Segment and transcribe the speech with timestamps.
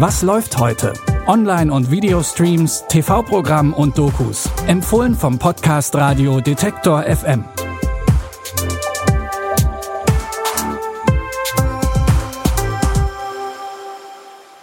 [0.00, 0.92] Was läuft heute?
[1.26, 4.48] Online- und Videostreams, TV-Programm und Dokus.
[4.68, 7.44] Empfohlen vom Podcast Radio Detektor FM.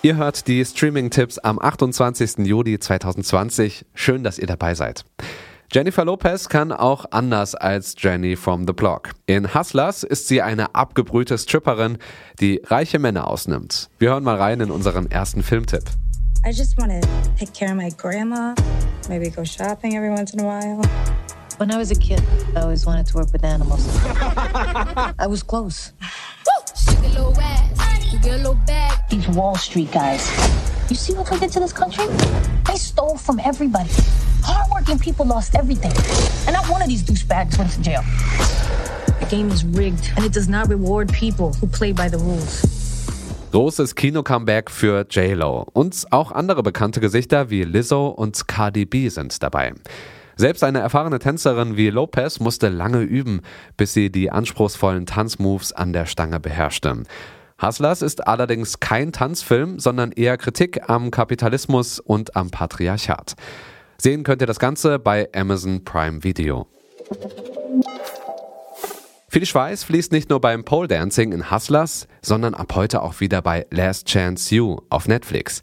[0.04, 2.46] Ihr hört die Streaming-Tipps am 28.
[2.46, 3.86] Juli 2020.
[3.94, 5.04] Schön, dass ihr dabei seid.
[5.72, 9.12] Jennifer Lopez kann auch anders als Jenny from the Block.
[9.26, 11.98] In Hustlers ist sie eine abgebrühte Stripperin,
[12.40, 13.90] die reiche Männer ausnimmt.
[13.98, 15.84] Wir hören mal rein in unseren ersten Filmtipp.
[16.46, 17.02] I just want to
[17.40, 18.54] take care of my grandma,
[19.10, 20.82] maybe go shopping every once in a while.
[21.58, 22.22] When I was a kid,
[22.56, 23.88] I always wanted to work with animals.
[25.18, 25.94] I was close.
[29.10, 30.30] These Wall Street guys.
[30.90, 32.06] You see what they did to this country?
[32.68, 33.90] They stole from everybody.
[34.86, 35.92] Hardworking people lost everything.
[36.46, 38.04] And not one of these douchebags went to jail.
[39.20, 42.62] The game is rigged and it does not reward people who play by the rules.
[43.52, 45.66] Großes Kino-Comeback für J-Lo.
[45.74, 49.74] Und auch andere bekannte Gesichter wie Lizzo und Cardi B sind dabei.
[50.36, 53.42] Selbst eine erfahrene Tänzerin wie Lopez musste lange üben,
[53.78, 57.04] bis sie die anspruchsvollen Tanzmoves an der Stange beherrschte.
[57.62, 63.36] Hustlers ist allerdings kein Tanzfilm, sondern eher Kritik am Kapitalismus und am Patriarchat.
[63.98, 66.68] Sehen könnt ihr das Ganze bei Amazon Prime Video.
[69.30, 73.42] Viel Schweiß fließt nicht nur beim Pole Dancing in Hustlers, sondern ab heute auch wieder
[73.42, 75.62] bei Last Chance You auf Netflix.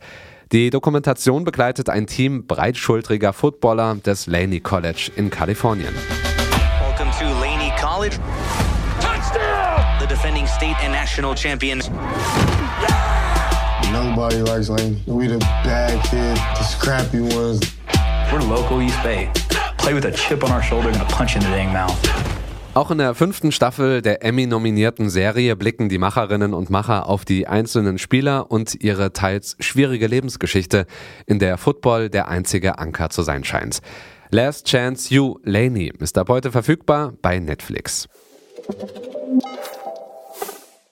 [0.53, 5.95] Die Dokumentation begleitet ein Team breitschultriger Footballer des Laney College in Kalifornien.
[6.81, 8.19] Welcome to Laney College.
[9.01, 9.99] Touchdown!
[10.01, 11.91] The defending state and national champions.
[13.91, 15.03] Nobody likes Laney.
[15.07, 17.61] We the bad kids, the scrappy ones.
[18.33, 19.29] We're local East Bay.
[19.77, 21.95] Play with a chip on our shoulder, gonna punch in the dang mouth.
[22.73, 27.47] Auch in der fünften Staffel der Emmy-nominierten Serie blicken die Macherinnen und Macher auf die
[27.47, 30.87] einzelnen Spieler und ihre teils schwierige Lebensgeschichte,
[31.27, 33.81] in der Football der einzige Anker zu sein scheint.
[34.31, 38.09] Last Chance You Laney ist ab heute verfügbar bei Netflix.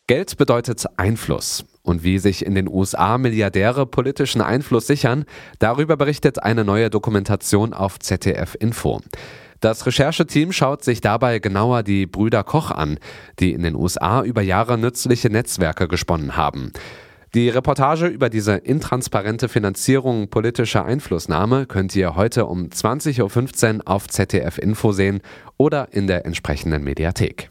[0.06, 1.64] Geld bedeutet Einfluss.
[1.82, 5.24] Und wie sich in den USA Milliardäre politischen Einfluss sichern,
[5.58, 9.00] darüber berichtet eine neue Dokumentation auf ZDF Info.
[9.60, 12.98] Das Rechercheteam schaut sich dabei genauer die Brüder Koch an,
[13.38, 16.72] die in den USA über Jahre nützliche Netzwerke gesponnen haben.
[17.34, 24.08] Die Reportage über diese intransparente Finanzierung politischer Einflussnahme könnt ihr heute um 20.15 Uhr auf
[24.08, 25.20] ZDF Info sehen
[25.56, 27.50] oder in der entsprechenden Mediathek.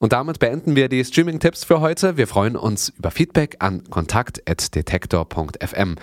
[0.00, 2.16] Und damit beenden wir die Streaming-Tipps für heute.
[2.16, 5.96] Wir freuen uns über Feedback an kontakt.detektor.fm.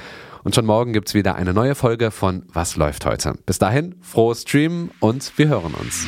[0.44, 3.34] Und schon morgen gibt es wieder eine neue Folge von Was läuft heute.
[3.47, 6.08] Bis dahin, frohes Streamen und wir hören uns.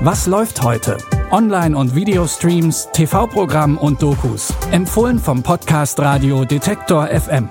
[0.00, 0.98] Was läuft heute?
[1.30, 4.52] Online- und Videostreams, TV-Programm und Dokus.
[4.70, 7.48] Empfohlen vom Podcast Radio Detektor FM.